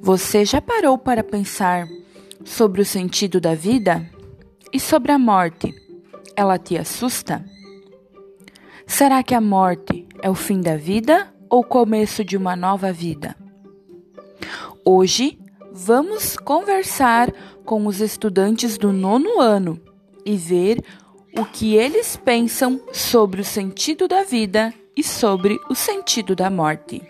[0.00, 1.88] Você já parou para pensar
[2.44, 4.08] sobre o sentido da vida?
[4.72, 5.74] E sobre a morte?
[6.36, 7.44] Ela te assusta?
[8.86, 12.92] Será que a morte é o fim da vida ou o começo de uma nova
[12.92, 13.36] vida?
[14.84, 15.38] Hoje
[15.72, 17.32] vamos conversar
[17.64, 19.80] com os estudantes do nono ano
[20.24, 20.82] e ver
[21.36, 27.02] o que eles pensam sobre o sentido da vida e sobre o sentido da morte.